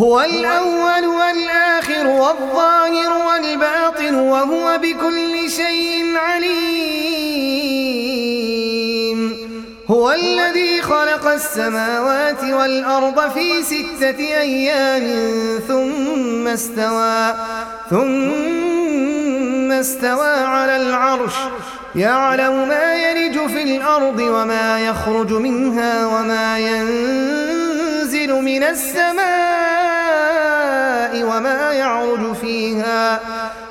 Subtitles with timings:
[0.00, 7.58] هو الأول والآخر والظاهر والباطن وهو بكل شيء عليم.
[9.88, 15.28] هو الذي خلق السماوات والأرض في ستة أيام
[15.68, 17.34] ثم استوى
[17.90, 21.34] ثم استوى على العرش.
[21.96, 29.67] يعلم ما يلج في الأرض وما يخرج منها وما ينزل من السماء.
[31.24, 33.20] وما يعرج فيها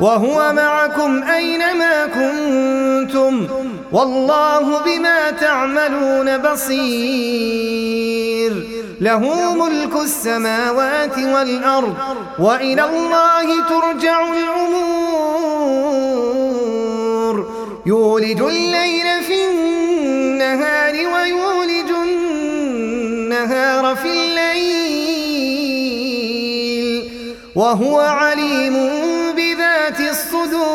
[0.00, 3.46] وهو معكم أينما كنتم
[3.92, 7.86] والله بما تعملون بصير
[9.00, 11.94] له ملك السماوات والأرض
[12.38, 15.06] وإلى الله ترجع الأمور
[17.86, 19.15] يولج الليل
[27.66, 28.76] وهو عليم
[29.36, 30.66] بذات الصدور.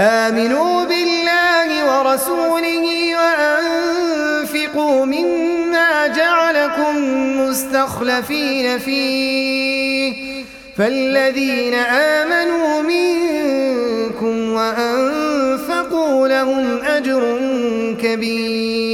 [0.00, 6.94] آمنوا بالله ورسوله وأنفقوا مما جعلكم
[7.40, 10.14] مستخلفين فيه.
[10.78, 17.38] فالذين آمنوا منكم وأنفقوا لهم أجر
[18.02, 18.93] كبير.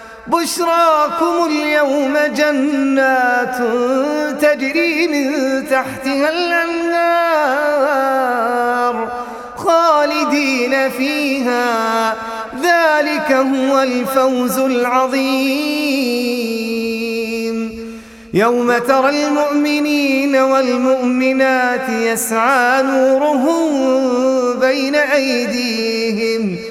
[0.31, 3.57] بشراكم اليوم جنات
[4.41, 5.27] تجري من
[5.67, 7.81] تحتها الأنهار
[9.55, 12.15] خالدين فيها.
[12.55, 15.91] ذلك هو الفوز العظيم.
[18.33, 23.69] يوم ترى المؤمنين والمؤمنات يسعى نورهم
[24.59, 26.70] بين أيديهم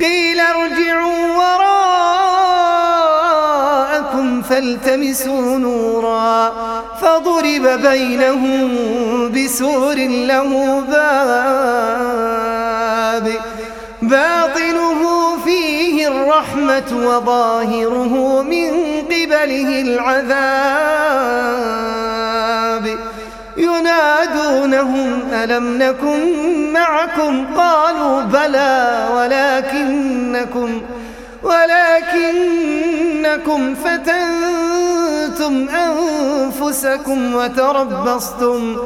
[0.00, 1.66] قيل ارجعوا وراءكم
[4.42, 6.52] فالتمسوا نورا
[7.00, 8.68] فضرب بينهم
[9.32, 11.86] بسور له باب
[14.02, 18.70] باطنه فيه الرحمة وظاهره من
[19.10, 21.75] قبله العذاب
[23.96, 30.82] ينادونهم ألم نكن معكم؟ قالوا بلى ولكنكم
[31.42, 32.94] ولكنكم
[33.74, 38.76] فتنتم أنفسكم وتربصتم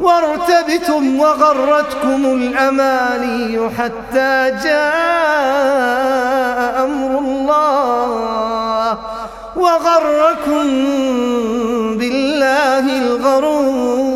[0.00, 6.06] وارتبتم وغرتكم الأماني حتى جاء
[6.84, 8.98] أمر الله
[9.56, 10.64] وغركم
[11.98, 14.15] بالله الغرور.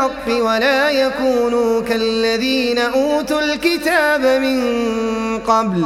[0.00, 4.58] الحق ولا يكونوا كالذين أوتوا الكتاب من
[5.38, 5.84] قبل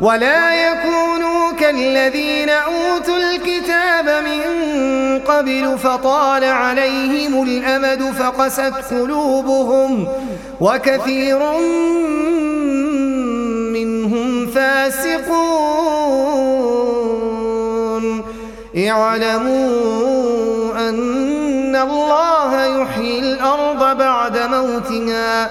[0.00, 4.40] ولا يكونوا كالذين أوتوا الكتاب من
[5.18, 10.08] قبل فطال عليهم الأمد فقست قلوبهم
[10.60, 11.38] وكثير
[13.72, 15.92] منهم فاسقون.
[18.76, 20.01] اعلموا
[24.62, 25.50] موتها.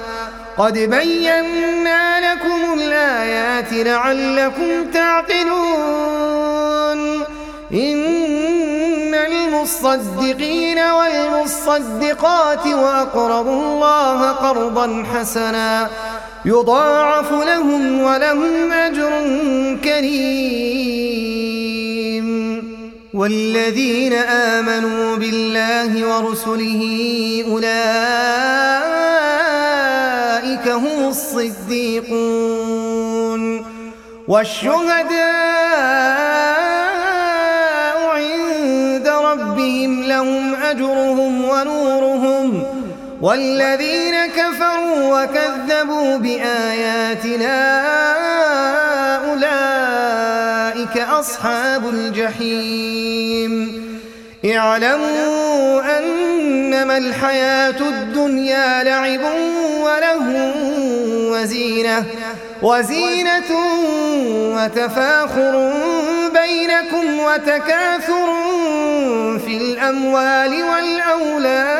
[0.57, 6.19] قد بينا لكم الآيات لعلكم تعقلون.
[7.73, 15.89] إن المصدقين والمصدقات وأقرضوا الله قرضا حسنا.
[16.45, 19.09] يضاعف لهم ولهم أجر
[19.83, 20.71] كريم.
[23.13, 26.81] والذين آمنوا بالله ورسله
[27.51, 28.80] أولئك
[31.11, 32.61] الصديقون
[34.27, 35.09] والشهداء
[38.15, 42.63] عند ربهم لهم أجرهم ونورهم
[43.21, 47.57] والذين كفروا وكذبوا بآياتنا
[49.29, 53.51] أولئك أصحاب الجحيم.
[54.45, 55.81] اعلموا
[56.81, 59.21] أنما الحياة الدنيا لعب
[59.81, 60.53] وله
[61.31, 62.05] وزينة
[62.61, 63.51] وزينة
[64.55, 65.73] وتفاخر
[66.33, 68.29] بينكم وتكاثر
[69.45, 71.71] في الأموال والأولاد.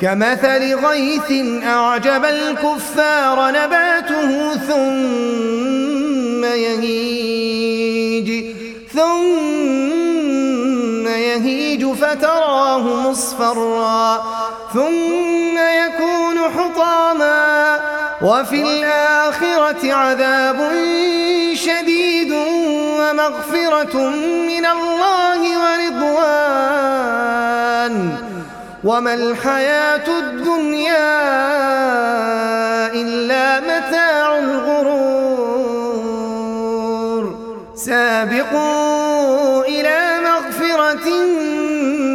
[0.00, 1.32] كمثل غيث
[1.64, 7.03] أعجب الكفار نباته ثم يهيج
[13.14, 14.24] مصفرا
[14.74, 17.80] ثم يكون حطاما
[18.22, 20.72] وفي الآخرة عذاب
[21.54, 22.32] شديد
[22.98, 23.96] ومغفرة
[24.50, 26.74] من الله ورضوان.
[28.84, 30.93] وما الحياة الدنيا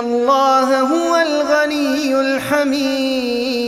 [0.00, 3.64] الله هو الغني الحميد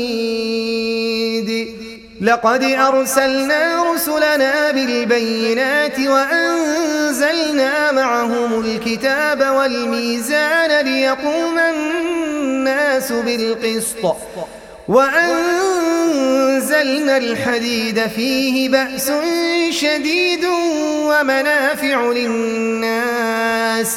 [2.21, 14.17] لقد أرسلنا رسلنا بالبينات وأنزلنا معهم الكتاب والميزان ليقوم الناس بالقسط
[14.89, 15.97] وأنزلنا
[17.17, 19.13] الحديد فيه بأس
[19.71, 20.45] شديد
[21.05, 23.97] ومنافع للناس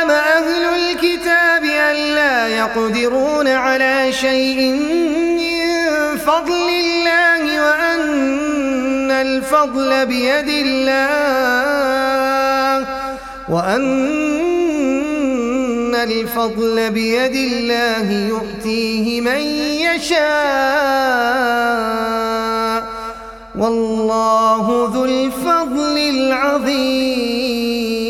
[2.75, 11.17] يقدرون على شيء من فضل الله وأن الفضل بيد الله
[13.49, 13.81] وأن
[15.95, 19.41] الفضل بيد الله يؤتيه من
[19.95, 20.21] يشاء
[23.55, 28.00] والله ذو الفضل العظيم